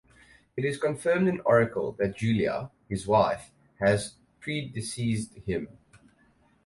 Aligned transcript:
It 0.57 0.65
is 0.65 0.79
confirmed 0.79 1.27
in 1.27 1.41
"Oracle" 1.41 1.91
that 1.99 2.17
Julia, 2.17 2.71
his 2.89 3.05
wife, 3.05 3.51
has 3.79 4.15
predeceased 4.39 5.35
him. 5.45 5.67